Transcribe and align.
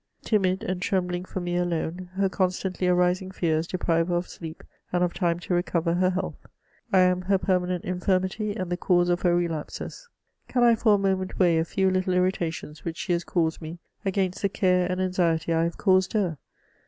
Timid 0.23 0.63
and 0.63 0.81
trembling 0.81 1.25
for 1.25 1.41
me 1.41 1.51
312 1.51 1.69
MEMOIRS 1.69 1.93
OF 1.93 1.99
alone, 2.15 2.21
her 2.23 2.27
constantly 2.29 2.87
arising 2.87 3.29
fears 3.29 3.67
deprive 3.67 4.07
her 4.07 4.15
of 4.15 4.27
sleep, 4.27 4.63
and 4.91 5.03
of 5.03 5.13
time 5.13 5.39
to 5.41 5.53
recover 5.53 5.93
her 5.93 6.09
health; 6.09 6.47
I 6.91 7.01
am 7.01 7.21
her 7.21 7.37
permanent 7.37 7.85
infirmity, 7.85 8.55
and 8.55 8.71
the 8.71 8.77
cause 8.77 9.09
of 9.09 9.21
her 9.21 9.35
relapses. 9.35 10.09
Can 10.47 10.63
I 10.63 10.73
for 10.73 10.95
a 10.95 10.97
moment 10.97 11.37
weigh 11.37 11.59
a 11.59 11.63
few 11.65 11.91
little 11.91 12.15
irritations 12.15 12.83
which 12.83 12.97
she 12.97 13.13
has 13.13 13.23
caused 13.23 13.61
me 13.61 13.77
against 14.03 14.41
the 14.41 14.49
care 14.49 14.89
and 14.91 14.99
anxiety 14.99 15.53
i 15.53 15.65
have 15.65 15.77
caused 15.77 16.13
her 16.13 16.39